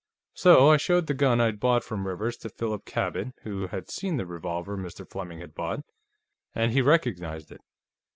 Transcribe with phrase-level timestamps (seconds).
[0.33, 4.17] So I showed the gun I'd bought from Rivers to Philip Cabot, who had seen
[4.17, 5.07] the revolver Mr.
[5.07, 5.85] Fleming had bought,
[6.55, 7.61] and he recognized it.